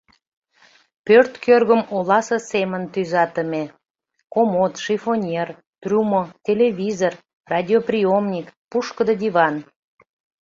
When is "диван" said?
9.21-9.55